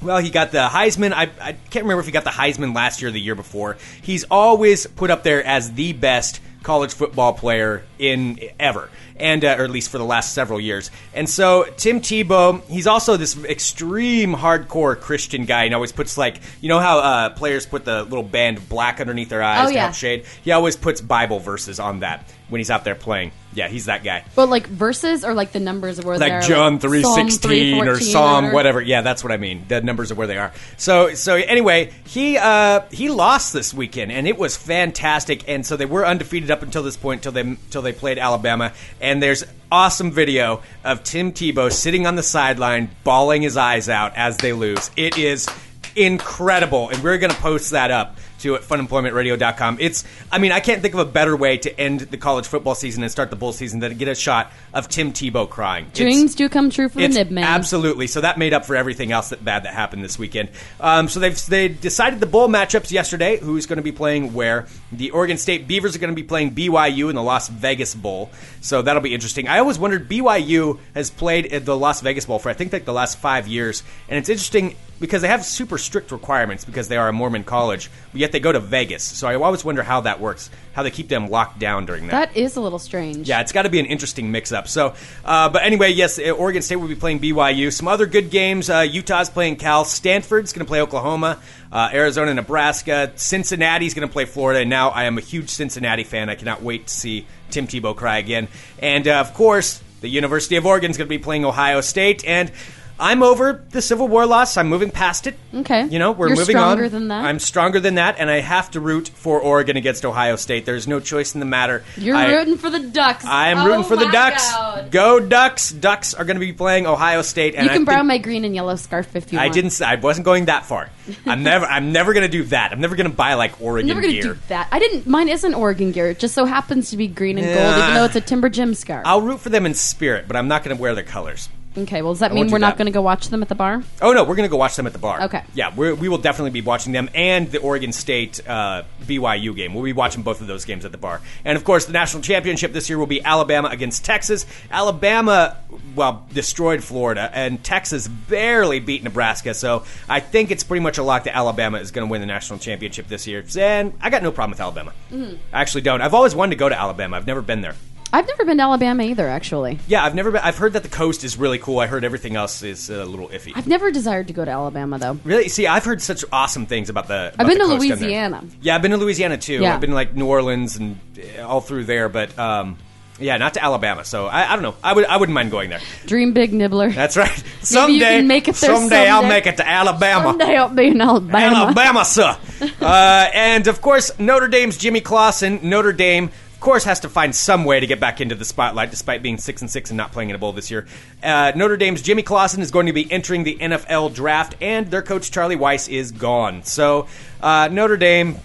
[0.01, 1.13] well, he got the Heisman.
[1.13, 3.79] I, I can't remember if he got the Heisman last year or the year before.
[4.03, 9.57] He's always put up there as the best college football player in ever, and uh,
[9.59, 10.91] or at least for the last several years.
[11.15, 16.41] And so Tim Tebow, he's also this extreme hardcore Christian guy, and always puts like
[16.61, 19.75] you know how uh, players put the little band black underneath their eyes Oh, to
[19.75, 19.83] yeah.
[19.85, 20.25] help shade.
[20.43, 23.33] He always puts Bible verses on that when he's out there playing.
[23.55, 26.41] Yeah, he's that guy But like verses or like the numbers of where like they're
[26.43, 28.81] John like, three sixteen or 314 Psalm whatever.
[28.81, 29.65] Yeah, that's what I mean.
[29.69, 30.53] The numbers are where they are.
[30.77, 35.49] So so anyway, he uh, he lost this weekend, and it was fantastic.
[35.49, 38.73] And so they were undefeated up until this point, till they till they played Alabama.
[39.01, 44.17] And there's awesome video of Tim Tebow sitting on the sideline, bawling his eyes out
[44.17, 44.91] as they lose.
[44.97, 45.49] It is
[45.97, 49.79] incredible, and we're going to post that up to at funemploymentradio.com.
[49.81, 52.75] It's, I mean, I can't think of a better way to end the college football
[52.75, 55.87] season and start the bowl season than to get a shot of Tim Tebow crying.
[55.87, 57.45] It's- Dreams do come true for the it's nib man.
[57.45, 58.07] Absolutely.
[58.07, 60.51] So that made up for everything else that bad that happened this weekend.
[60.81, 63.39] Um, so they've they decided the bowl matchups yesterday.
[63.39, 64.67] Who's going to be playing where?
[64.93, 68.31] The Oregon State Beavers are going to be playing BYU in the Las Vegas Bowl.
[68.61, 69.49] So that'll be interesting.
[69.49, 72.85] I always wondered BYU has played at the Las Vegas Bowl for I think like
[72.85, 76.97] the last five years, and it's interesting because they have super strict requirements because they
[76.97, 79.03] are a Mormon college, but yet they go to Vegas.
[79.03, 82.33] So I always wonder how that works, how they keep them locked down during that.
[82.33, 83.29] That is a little strange.
[83.29, 84.69] Yeah, it's got to be an interesting mix-up.
[84.69, 87.73] So, uh, but anyway, yes, uh, Oregon State will be playing BYU.
[87.73, 89.85] Some other good games: uh, Utah's playing Cal.
[89.85, 91.41] Stanford's going to play Oklahoma.
[91.75, 93.13] Uh, Arizona, Nebraska.
[93.17, 94.61] Cincinnati's going to play Florida.
[94.61, 96.31] And now I am a huge Cincinnati fan.
[96.31, 98.47] I cannot wait to see Tim Tebow cry again.
[98.79, 102.25] And uh, of course, the University of Oregon is going to be playing Ohio State.
[102.25, 102.53] And
[102.99, 104.57] I'm over the Civil War loss.
[104.57, 105.37] I'm moving past it.
[105.53, 105.85] Okay.
[105.87, 106.91] You know, we're You're moving stronger on.
[106.93, 107.25] than that?
[107.25, 110.65] I'm stronger than that, and I have to root for Oregon against Ohio State.
[110.65, 111.83] There's no choice in the matter.
[111.97, 113.25] You're I- rooting for the Ducks.
[113.27, 114.49] I'm Oh rooting for the Ducks.
[114.53, 114.91] God.
[114.93, 115.71] Go Ducks!
[115.71, 117.57] Ducks are going to be playing Ohio State.
[117.57, 119.55] And You can I borrow my green and yellow scarf if you I want.
[119.55, 119.83] didn't.
[119.83, 120.89] I wasn't going that far.
[121.27, 121.67] I'm never.
[121.67, 122.71] I'm never going to do that.
[122.73, 124.23] I'm never going to buy like I'm Oregon never gonna gear.
[124.23, 124.69] do that.
[124.71, 125.07] I didn't.
[125.09, 126.11] Mine isn't Oregon gear.
[126.11, 128.73] It just so happens to be green and gold, even though it's a Timber Jim
[128.75, 129.03] scarf.
[129.05, 131.49] I'll root for them in spirit, but I'm not going to wear their colors.
[131.77, 132.03] Okay.
[132.03, 132.79] Well, does that I mean won't we're not that.
[132.79, 133.83] going to go watch them at the bar?
[134.01, 135.23] Oh no, we're going to go watch them at the bar.
[135.23, 135.43] Okay.
[135.55, 139.75] Yeah, we're, we will definitely be watching them and the Oregon State uh, BYU game.
[139.75, 141.21] We'll be watching both of those games at the bar.
[141.45, 144.47] And of course, the national championship this year will be Alabama against Texas.
[144.71, 145.57] Alabama,
[145.95, 149.55] well, destroyed Florida, and Texas barely beat Nebraska.
[149.55, 152.27] So I think it's pretty much a lock that Alabama is going to win the
[152.27, 153.45] national championship this year.
[153.57, 154.93] And I got no problem with Alabama.
[155.11, 155.37] Mm-hmm.
[155.53, 156.01] I actually don't.
[156.01, 157.17] I've always wanted to go to Alabama.
[157.17, 157.75] I've never been there.
[158.15, 159.29] I've never been to Alabama either.
[159.29, 160.41] Actually, Yeah, I've never been.
[160.43, 161.81] I've heard that the coast is really cool.
[161.81, 163.53] I heard everything else is a little iffy.
[163.57, 165.19] I've never desired to go to Alabama though.
[165.25, 165.49] Really?
[165.49, 167.33] See, I've heard such awesome things about the.
[167.35, 168.09] about I've been the to coast down there.
[168.09, 168.45] Louisiana.
[168.61, 169.61] Yeah, I've been to Louisiana too.
[169.61, 169.75] Yeah.
[169.75, 170.99] I've been like New Orleans and
[171.39, 172.79] uh, all through there, but um,
[173.19, 174.05] yeah, not to Alabama.
[174.05, 174.75] So I, I don't know.
[174.83, 175.81] I would I wouldn't mind going there.
[176.07, 176.91] Dream big nibbler.
[176.91, 177.37] That's right.
[177.37, 179.35] you Someday, can make it there someday I'll someday.
[179.37, 180.25] make it to Alabama.
[180.31, 181.57] Someday I'll be in Alabama.
[181.57, 182.37] Alabama, sir.
[182.81, 185.61] uh, and of course, Notre Dame's Jimmy Clausen.
[185.63, 186.31] Notre Dame,
[186.65, 189.61] course, has to find some way to get back into the spotlight, despite being six
[189.63, 190.87] and six and not playing in a bowl this year.
[191.23, 195.03] Uh, Notre Dame's Jimmy Clausen is going to be entering the NFL draft, and their
[195.03, 196.65] coach Charlie Weis is gone.
[196.65, 197.07] So
[197.41, 198.39] uh, Notre Dame,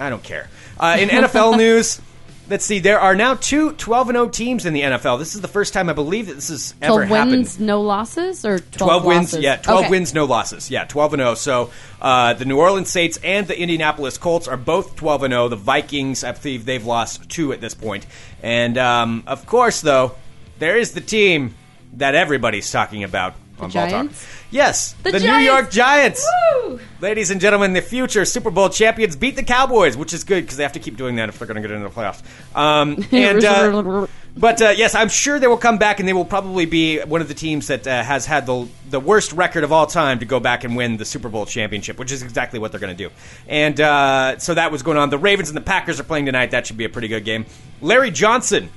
[0.00, 0.48] I don't care.
[0.78, 2.00] Uh, in NFL news.
[2.48, 2.78] Let's see.
[2.78, 5.18] There are now two 12 and 0 teams in the NFL.
[5.18, 7.30] This is the first time I believe that this has ever happened.
[7.32, 9.40] wins, no losses, or twelve, 12 wins, losses?
[9.44, 9.90] yeah, 12 Okay.
[9.90, 10.70] wins, no losses.
[10.70, 11.34] Yeah, 12 and 0.
[11.34, 15.48] So uh, the New Orleans Saints and the Indianapolis Colts are both 12 and 0.
[15.48, 18.06] The Vikings, I believe they've lost two at this point.
[18.42, 20.12] And um, of course, though,
[20.58, 21.54] there is the team
[21.94, 24.10] that everybody's talking about on Ball Talk.
[24.50, 26.26] Yes, The the, New York Giants.
[26.64, 26.80] Woo!
[27.00, 30.56] Ladies and gentlemen, the future Super Bowl champions beat the Cowboys, which is good because
[30.56, 32.24] they have to keep doing that if they're going to get into the playoffs.
[32.56, 36.24] Um, and uh, but uh, yes, I'm sure they will come back, and they will
[36.24, 39.70] probably be one of the teams that uh, has had the the worst record of
[39.70, 42.72] all time to go back and win the Super Bowl championship, which is exactly what
[42.72, 43.14] they're going to do.
[43.46, 45.08] And uh, so that was going on.
[45.10, 46.50] The Ravens and the Packers are playing tonight.
[46.50, 47.46] That should be a pretty good game.
[47.80, 48.70] Larry Johnson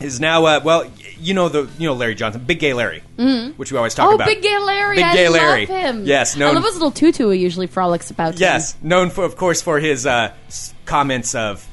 [0.00, 3.02] is now uh, well, you know the you know Larry Johnson, Big Gay Larry,
[3.56, 4.26] which we always talk Oh, about.
[4.26, 4.96] Big Gay Larry!
[4.96, 5.66] Big I Gay love Larry.
[5.66, 6.04] him.
[6.04, 7.28] Yes, I known- love his little tutu.
[7.30, 8.38] He usually frolics about.
[8.38, 10.32] Yes, known for, of course, for his uh,
[10.84, 11.66] comments of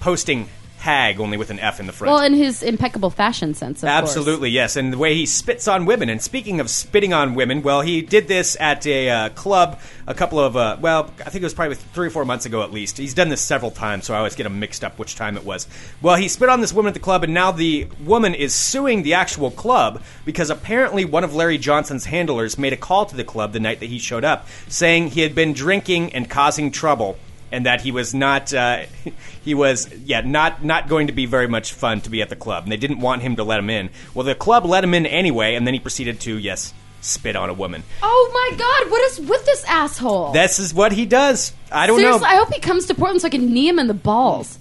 [0.00, 0.48] posting
[0.86, 2.12] "hag" only with an F in the front.
[2.12, 4.02] Well, in his impeccable fashion sense, of course.
[4.02, 6.08] Absolutely, yes, and the way he spits on women.
[6.08, 10.14] And speaking of spitting on women, well, he did this at a uh, club a
[10.14, 12.72] couple of, uh, well, I think it was probably three or four months ago at
[12.72, 12.96] least.
[12.96, 15.44] He's done this several times, so I always get him mixed up which time it
[15.44, 15.66] was.
[16.00, 19.02] Well, he spit on this woman at the club, and now the woman is suing
[19.02, 23.24] the actual club because apparently one of Larry Johnson's handlers made a call to the
[23.24, 27.18] club the night that he showed up, saying he had been drinking and causing trouble
[27.56, 28.82] and that he was not uh,
[29.42, 32.36] he was yeah not not going to be very much fun to be at the
[32.36, 34.92] club and they didn't want him to let him in well the club let him
[34.94, 38.90] in anyway and then he proceeded to yes spit on a woman Oh my God!
[38.90, 40.32] What is with this asshole?
[40.32, 43.20] this is what he does i don't Seriously, know I hope he comes to Portland
[43.22, 44.58] so I can knee him in the balls.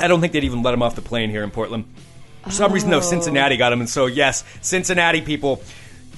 [0.00, 1.84] i don't think they'd even let him off the plane here in portland
[2.44, 3.00] for some reason though Oh.
[3.14, 5.62] cincinnati got him and so yes cincinnati people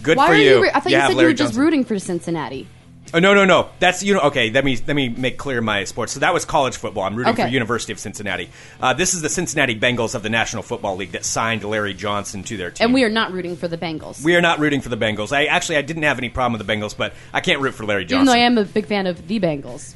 [0.03, 0.63] good Why for are you you?
[0.63, 2.67] Re- I thought you, have said you were just rooting for Cincinnati.
[3.15, 3.69] Oh no no no!
[3.79, 4.51] That's you know okay.
[4.51, 6.13] Let me let me make clear my sports.
[6.13, 7.05] So that was college football.
[7.05, 7.45] I'm rooting Okay.
[7.45, 8.51] for University of Cincinnati.
[8.81, 12.43] Uh, this is the Cincinnati Bengals of the National Football League that signed Larry Johnson
[12.43, 12.87] to their team.
[12.87, 14.25] And we are not rooting for the Bengals.
[14.25, 15.33] we are not rooting for the Bengals.
[15.33, 17.87] I actually I didn't have any problem with the Bengals, but I can't root for
[17.87, 18.17] Larry Johnson.
[18.17, 18.37] Even Johnson.
[18.37, 19.95] though I am a big fan of the Bengals.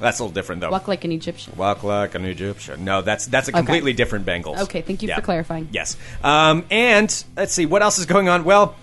[0.00, 0.70] That's a little different though.
[0.70, 1.52] Walk like an Egyptian.
[1.56, 2.84] Walk like an Egyptian.
[2.84, 4.62] No, that's that's a completely different Bengals.
[4.62, 5.68] Okay, thank you for clarifying.
[5.70, 5.96] Yes.
[6.24, 8.44] Um, and let's see what else is going on.
[8.44, 8.74] Well,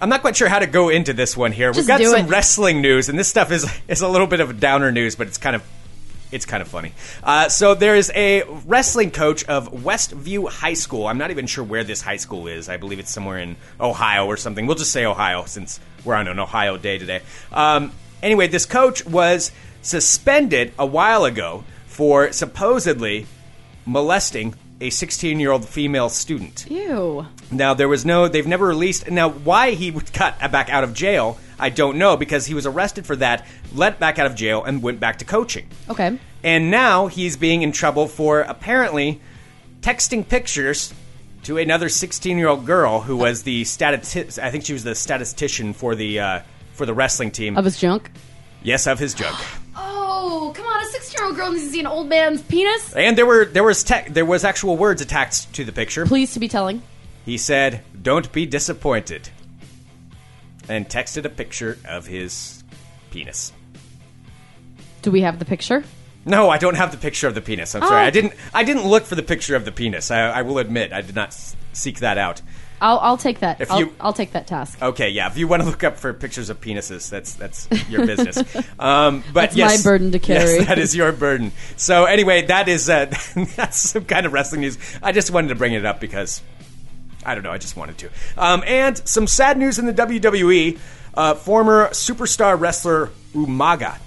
[0.00, 1.72] I'm not quite sure how to go into this one here.
[1.72, 2.28] We've got do some it.
[2.28, 5.38] wrestling news, and this stuff is is a little bit of downer news, but it's
[5.38, 5.62] kind of
[6.32, 6.92] it's kind of funny.
[7.22, 11.06] Uh, so there is a wrestling coach of Westview High School.
[11.06, 12.68] I'm not even sure where this high school is.
[12.68, 14.66] I believe it's somewhere in Ohio or something.
[14.66, 17.20] We'll just say Ohio since we're on an Ohio day today.
[17.52, 19.52] Um, anyway, this coach was
[19.82, 23.26] suspended a while ago for supposedly
[23.86, 26.66] molesting a 16 year old female student.
[26.70, 27.26] Ew.
[27.50, 29.10] Now there was no, they've never released.
[29.10, 33.06] Now why he got back out of jail, I don't know because he was arrested
[33.06, 35.68] for that, let back out of jail, and went back to coaching.
[35.88, 36.18] Okay.
[36.42, 39.20] And now he's being in trouble for apparently
[39.80, 40.92] texting pictures
[41.44, 44.94] to another 16 year old girl who was the stati- I think she was the
[44.94, 46.40] statistician for the uh,
[46.72, 47.56] for the wrestling team.
[47.56, 48.10] Of his junk.
[48.62, 49.36] yes, of his junk.
[49.76, 50.82] Oh, come on!
[50.82, 52.92] A six-year-old girl needs to see an old man's penis.
[52.94, 56.06] And there were there was te- there was actual words attached to the picture.
[56.06, 56.82] Pleased to be telling.
[57.24, 59.30] He said, "Don't be disappointed,"
[60.68, 62.62] and texted a picture of his
[63.10, 63.52] penis.
[65.02, 65.84] Do we have the picture?
[66.24, 67.74] No, I don't have the picture of the penis.
[67.74, 68.02] I'm sorry.
[68.04, 68.06] Oh.
[68.06, 68.32] I didn't.
[68.54, 70.10] I didn't look for the picture of the penis.
[70.10, 72.40] I, I will admit, I did not s- seek that out.
[72.80, 73.60] I'll, I'll take that.
[73.60, 74.80] If I'll, you- I'll take that task.
[74.82, 75.28] Okay, yeah.
[75.28, 78.42] If you want to look up for pictures of penises, that's that's your business.
[78.78, 80.56] Um, but That's yes, my burden to carry.
[80.56, 81.52] Yes, that is your burden.
[81.76, 83.06] So anyway, that is uh,
[83.56, 84.78] that's some kind of wrestling news.
[85.02, 86.42] I just wanted to bring it up because
[87.24, 87.52] I don't know.
[87.52, 88.10] I just wanted to.
[88.36, 90.78] Um, and some sad news in the WWE.
[91.16, 93.98] Uh, former superstar wrestler Umaga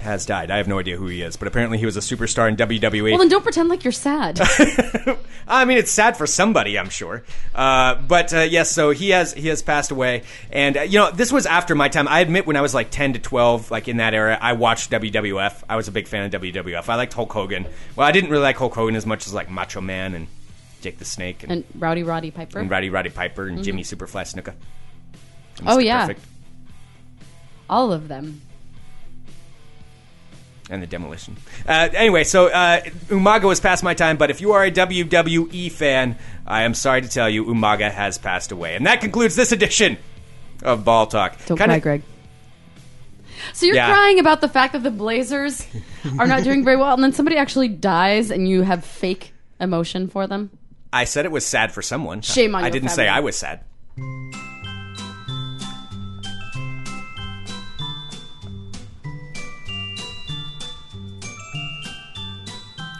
[0.00, 0.50] has died.
[0.50, 2.56] I have no idea who he is, but apparently he was a superstar in.
[2.56, 3.10] WWE.
[3.10, 4.40] Well, then don't pretend like you're sad.
[5.48, 7.22] I mean, it's sad for somebody, I'm sure.
[7.54, 11.10] Uh, but uh, yes, so he has he has passed away, and uh, you know
[11.10, 12.08] this was after my time.
[12.08, 14.90] I admit, when I was like 10 to 12, like in that era, I watched
[14.90, 15.62] WWF.
[15.68, 16.88] I was a big fan of WWF.
[16.88, 17.66] I liked Hulk Hogan.
[17.96, 20.26] Well, I didn't really like Hulk Hogan as much as like Macho Man and
[20.80, 22.58] Jake the Snake and, and Rowdy Roddy Piper.
[22.58, 24.54] and Rowdy Roddy Piper and Jimmy Superfly Snuka.
[25.66, 26.06] Oh, yeah.
[26.06, 26.24] Perfect
[27.68, 28.42] All of them.
[30.70, 31.36] And the Demolition.
[31.66, 35.70] Uh, anyway, so uh, Umaga was past my time, but if you are a WWE
[35.72, 39.52] fan, I am sorry to tell you, Umaga has passed away, and that concludes this
[39.52, 39.96] edition
[40.62, 41.36] of Ball Talk.
[41.46, 42.02] Don't Kinda- cry, Greg.
[43.54, 43.92] So you're Yeah.
[43.92, 45.64] crying about the fact that the Blazers
[46.18, 50.08] are not doing very well, and then somebody actually dies, and you have fake emotion
[50.08, 50.50] for them.
[50.92, 52.20] I said it was sad for someone.
[52.22, 52.64] Shame on you.
[52.64, 53.10] I your didn't say family.
[53.16, 53.60] I was sad.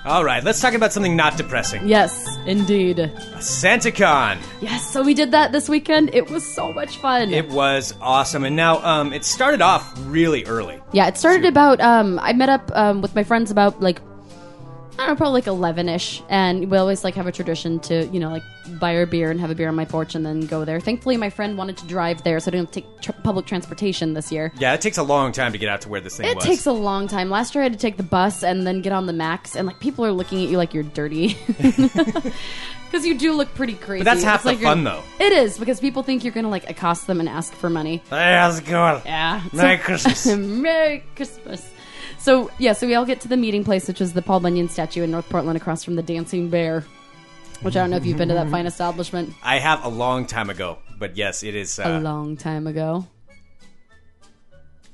[0.09, 1.87] All right, let's talk about something not depressing.
[1.87, 2.97] Yes, indeed.
[3.37, 4.38] SantaCon.
[4.62, 6.14] Yes, so we did that this weekend.
[6.14, 7.31] It was so much fun.
[7.31, 10.81] It was awesome, and now um, it started off really early.
[10.92, 11.83] yeah, it started about.
[11.83, 14.01] Um, I met up um, with my friends about like
[14.99, 18.07] I don't know, probably like eleven ish, and we always like have a tradition to
[18.09, 18.43] you know like
[18.81, 20.81] buy our beer and have a beer on my porch and then go there.
[20.81, 24.33] Thankfully, my friend wanted to drive there, so I didn't take tr- public transportation this
[24.33, 24.53] year.
[24.59, 26.45] Yeah, it takes a long time to get out to where this thing It was.
[26.45, 27.31] takes a long time.
[27.31, 29.67] Last year I had to take the bus and then get on the max, and
[29.67, 31.37] like people are looking at you like you're dirty.
[32.91, 34.03] Because you do look pretty crazy.
[34.03, 35.03] But that's half It's like the you're- fun, though.
[35.21, 37.99] It is because people think you're gonna like accost them and ask for money.
[38.09, 39.03] Hey, how's it going?
[39.05, 39.43] Yeah.
[39.53, 40.25] Merry Christmas.
[40.27, 41.71] Merry Christmas.
[42.29, 44.69] So yeah, so we all get to the meeting place, which is the Paul Bunyan
[44.69, 46.85] statue in North Portland, across from the Dancing Bear.
[47.62, 50.27] Which I don't know if you've been to that fine establishment I have a long
[50.27, 51.79] time ago, but yes, it is.
[51.79, 53.07] a Uh, long time ago.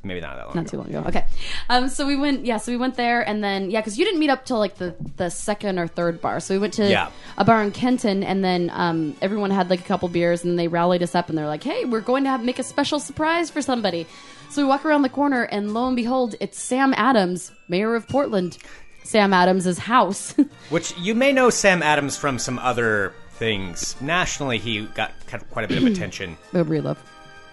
[0.04, 0.54] maybe not that long.
[0.54, 0.70] Not ago.
[0.70, 1.08] too long ago.
[1.08, 1.24] Okay.
[1.68, 4.20] Um, so we went, yeah, so we went there and then, yeah, because you didn't
[4.20, 6.38] meet up till like the, the second or third bar.
[6.38, 7.10] So we went to Yeah.
[7.36, 10.56] a bar in Kenton and then um, everyone had like a couple beers and then
[10.56, 13.00] they rallied us up and they're like, hey, we're going to have, make a special
[13.00, 14.06] surprise for somebody.
[14.54, 18.06] So we walk around the corner and lo and behold, it's Sam Adams, mayor of
[18.06, 18.56] Portland.
[19.02, 20.32] Sam Adams' house.
[20.70, 24.00] Which you may know Sam Adams from some other things.
[24.00, 25.10] Nationally, he got
[25.50, 26.38] quite a bit of attention.
[26.52, 26.98] Beau Breedlove.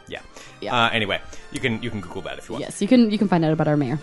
[0.08, 0.20] Yeah.
[0.62, 0.76] Yeah.
[0.76, 1.20] Uh, anyway,
[1.52, 2.66] you can you can Google that if you want.
[2.66, 4.00] Yes, you can you can find out about our mayor.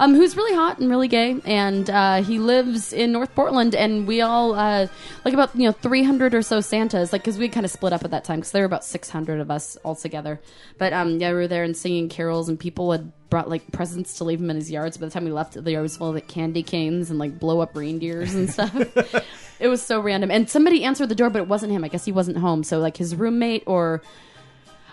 [0.00, 4.06] Um, who's really hot and really gay, and uh, he lives in North Portland, and
[4.06, 4.86] we all uh,
[5.24, 7.92] like about you know three hundred or so Santas, like because we kind of split
[7.92, 10.40] up at that time because there were about six hundred of us all together.
[10.78, 14.18] But um, yeah, we were there and singing carols, and people had brought like presents
[14.18, 14.96] to leave him in his yards.
[14.96, 17.38] By the time we left, the yard was full of like candy canes and like
[17.38, 18.74] blow up reindeers and stuff.
[19.60, 21.82] it was so random, and somebody answered the door, but it wasn't him.
[21.82, 24.02] I guess he wasn't home, so like his roommate or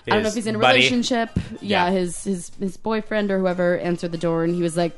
[0.08, 0.78] I don't know if he's in a buddy.
[0.78, 1.30] relationship.
[1.62, 1.92] Yeah, Yeah.
[1.92, 4.98] his his his boyfriend or whoever answered the door, and he was like,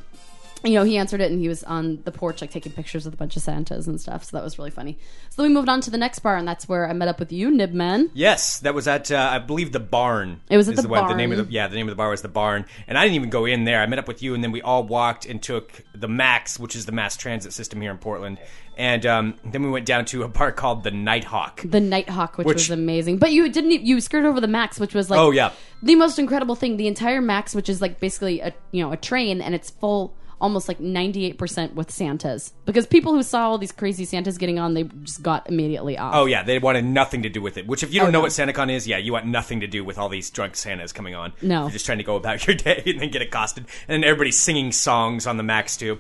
[0.63, 3.13] you know, he answered it, and he was on the porch like taking pictures with
[3.13, 4.23] a bunch of Santas and stuff.
[4.23, 4.97] So that was really funny.
[5.29, 7.19] So then we moved on to the next bar, and that's where I met up
[7.19, 8.09] with you, Nibman.
[8.15, 10.41] Yes, that was at uh, I believe the barn.
[10.49, 11.95] It was at is the one- The name of the yeah, the name of the
[11.95, 13.81] bar was the barn, and I didn't even go in there.
[13.81, 16.75] I met up with you, and then we all walked and took the Max, which
[16.75, 18.39] is the mass transit system here in Portland,
[18.77, 21.61] and um, then we went down to a bar called the Nighthawk.
[21.65, 23.71] The Nighthawk, which, Which- was amazing, but you didn't.
[23.71, 25.51] You skirted over the Max, which was like Oh, yeah.
[25.83, 26.77] the most incredible thing.
[26.77, 30.15] The entire Max, which is like basically a you know a train, and it's full
[30.39, 34.37] almost like ninety eight percent with Santas because people who saw all these crazy Santas
[34.37, 36.13] getting on, they just got immediately off.
[36.13, 37.65] Oh yeah, they wanted nothing to do with it.
[37.65, 38.23] Which, if you don't Oh, know no.
[38.23, 41.15] what SantaCon is, yeah, you want nothing to do with all these drunk Santas coming
[41.15, 41.33] on.
[41.41, 41.63] No.
[41.63, 44.37] you're just trying to go about your day and then get accosted, and then everybody's
[44.37, 45.97] singing songs on the Max too.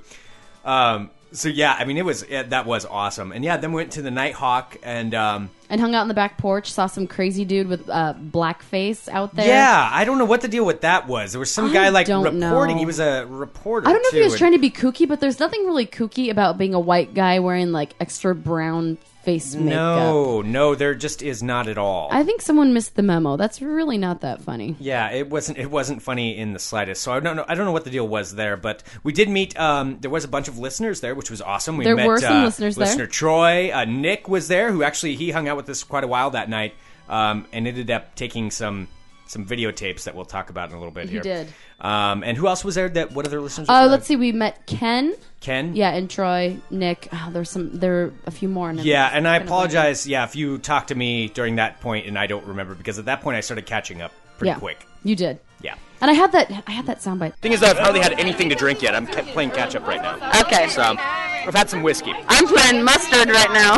[0.63, 3.77] Um, so yeah, I mean, it was yeah, that was awesome, and yeah, then we
[3.77, 6.71] went to the Nighthawk, and um, and hung out in the back porch.
[6.71, 9.47] Saw some crazy dude with uh, blackface out there.
[9.47, 11.31] yeah, I don't know what the deal with that was.
[11.33, 12.75] There was some I guy like don't reporting.
[12.75, 12.79] know.
[12.79, 13.87] He was a reporter.
[13.87, 15.65] I don't know if too, he was and- trying to be kooky, but there's nothing
[15.65, 19.69] really kooky about being a white guy wearing like extra brown face makeup.
[19.73, 22.07] No, no, there just is not at all.
[22.13, 23.35] I think someone missed the memo.
[23.35, 24.77] That's really not that funny.
[24.79, 25.57] Yeah, it wasn't.
[25.57, 27.01] It wasn't funny in the slightest.
[27.01, 27.43] So I don't know.
[27.45, 29.59] I don't know what the deal was there, but we did meet.
[29.59, 31.75] Um, there was a bunch of listeners there, which was awesome.
[31.75, 32.85] We There met, were some uh, listeners there.
[32.87, 36.07] Listener Troy, uh, Nick was there, who actually he hung out with us quite a
[36.07, 36.73] while that night,
[37.09, 38.87] um, and ended up taking some
[39.29, 41.05] some videotapes that we'll talk about in a little bit.
[41.05, 41.21] He here.
[41.21, 41.53] did.
[41.79, 42.89] Um, and who else was there?
[42.89, 43.69] That what other listeners?
[43.69, 44.15] Uh, let's see.
[44.15, 45.13] We met Ken.
[45.41, 45.75] Ken.
[45.75, 47.09] Yeah, and Troy, Nick.
[47.11, 47.77] Oh, there's some.
[47.77, 48.69] There are a few more.
[48.69, 50.07] And Yeah, and I apologize.
[50.07, 53.05] Yeah, if you talked to me during that point and I don't remember because at
[53.05, 54.85] that point I started catching up pretty yeah, quick.
[55.03, 55.39] You did.
[55.61, 55.75] Yeah.
[56.01, 56.51] And I had that.
[56.67, 57.33] I had that soundbite.
[57.35, 58.93] Thing is, I've hardly had anything to drink yet.
[58.95, 60.41] I'm ca- playing catch up right now.
[60.41, 60.67] Okay.
[60.69, 62.13] So, I've had some whiskey.
[62.27, 63.77] I'm playing mustard right now.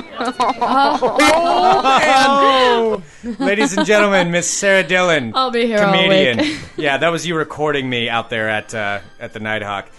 [1.82, 3.04] Oh,
[3.40, 6.40] ladies and gentlemen, Miss Sarah Dillon, I'll be here all comedian.
[6.40, 6.60] week.
[6.78, 9.90] yeah, that was you recording me out there at uh, at the Nighthawk.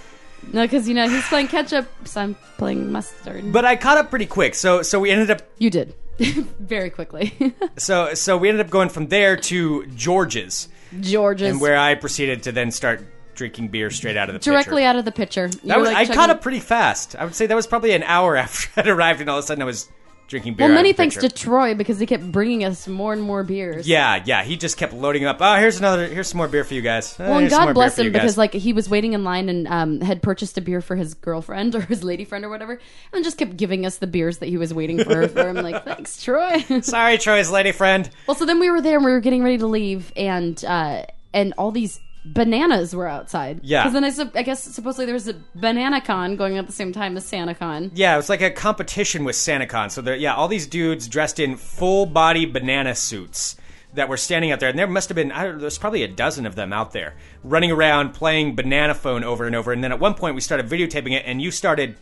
[0.52, 3.52] No, because you know he's playing catch up, so I'm playing mustard.
[3.52, 7.54] But I caught up pretty quick, so so we ended up you did very quickly.
[7.76, 10.68] so so we ended up going from there to George's,
[11.00, 14.50] George's and where I proceeded to then start drinking beer straight out of the pitcher.
[14.50, 14.88] directly pitcher.
[14.88, 15.50] out of the pitcher.
[15.62, 17.16] You That were, was, like, I caught up pretty fast.
[17.16, 19.46] I would say that was probably an hour after I'd arrived, and all of a
[19.46, 19.88] sudden I was
[20.30, 20.68] drinking beer.
[20.68, 23.86] Well, many thanks to Troy because he kept bringing us more and more beers.
[23.86, 24.42] Yeah, yeah.
[24.44, 25.38] He just kept loading up.
[25.40, 26.06] Oh, here's another.
[26.06, 27.16] Here's some more beer for you guys.
[27.18, 29.24] Oh, Well, and here's some more God bless him because like he was waiting in
[29.24, 32.48] line and um, had purchased a beer for his girlfriend or his lady friend or
[32.48, 32.80] whatever,
[33.12, 35.28] and just kept giving us the beers that he was waiting for.
[35.28, 36.60] for I'm like, thanks, Troy.
[36.80, 38.08] Sorry, Troy's lady friend.
[38.26, 41.02] well, so then we were there and we were getting ready to leave, and uh,
[41.34, 43.60] and all these bananas were outside.
[43.62, 43.88] Yeah.
[43.88, 46.92] because then I, I guess supposedly there was a banana con going at the same
[46.92, 47.90] time as Santa Con.
[47.94, 49.90] Yeah, it was like a competition with SantaCon.
[49.90, 53.56] So there, yeah, all these dudes dressed in full body banana suits
[53.94, 56.02] that were standing out there, and there must have been I don't, know, there's probably
[56.02, 59.72] a dozen of them out there running around playing banana phone over and over.
[59.72, 61.96] And then at one point we started videotaping it, and you started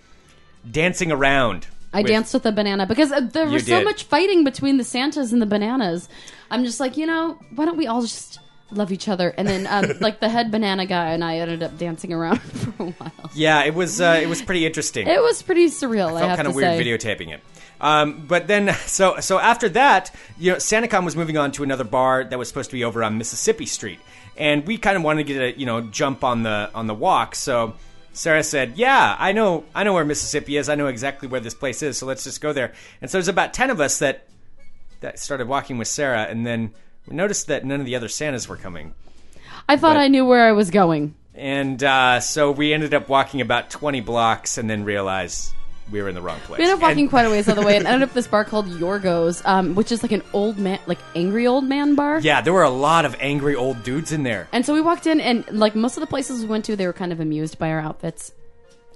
[0.71, 1.69] dancing around.
[1.93, 4.85] I with- danced with a banana because uh, there was so much fighting between the
[4.85, 6.09] Santas and the bananas.
[6.51, 8.39] I'm just like, you know, why don't we all just
[8.71, 9.31] love each other.
[9.31, 12.83] And then um, like the head banana guy and I ended up dancing around for
[12.83, 13.31] a while.
[13.35, 15.07] Yeah, it was uh, it was pretty interesting.
[15.07, 16.17] It was pretty surreal.
[16.17, 16.85] I felt kind of weird say.
[16.85, 17.41] videotaping it.
[17.81, 21.85] Um, but then, so so after that, you know, SantaCon was moving on to another
[21.85, 24.01] bar that was supposed to be over on Mississippi Street,
[24.37, 26.95] and we kind of wanted to get a you know jump on the on the
[26.95, 27.35] walk.
[27.35, 27.75] So
[28.13, 30.69] Sarah said, "Yeah, I know, I know where Mississippi is.
[30.69, 31.99] I know exactly where this place is.
[31.99, 34.27] So let's just go there." And so there's about ten of us that
[35.01, 36.75] that started walking with Sarah, and then
[37.09, 38.95] we noticed that none of the other Santas were coming.
[39.69, 41.15] I thought But- I knew where I was going.
[41.35, 45.53] And uh, so we ended up walking about 20 blocks and then realized
[45.93, 46.59] we were in the wrong place.
[46.59, 48.09] We ended up walking And- quite a ways out of the way and ended up
[48.11, 51.65] at this bar called Yorgos, um, which is like an old man, like angry old
[51.65, 52.19] man bar.
[52.23, 54.49] yeah, there were a lot of angry old dudes in there.
[54.53, 56.87] And so we walked in, and like most of the places we went to, they
[56.87, 58.33] were kind of amused by our outfits.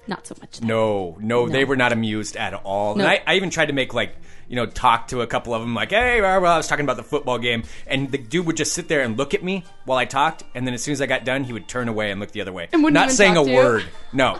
[0.08, 0.60] Not so much.
[0.60, 2.96] No, no, they were not amused at all.
[2.96, 3.04] No.
[3.04, 4.16] And I, I even tried to make like,
[4.52, 6.98] you know, talk to a couple of them, like, hey, well, I was talking about
[6.98, 9.96] the football game, and the dude would just sit there and look at me while
[9.96, 12.20] I talked, and then as soon as I got done, he would turn away and
[12.20, 13.56] look the other way, And wouldn't not even saying talk a to you?
[13.56, 13.84] word.
[14.12, 14.30] No,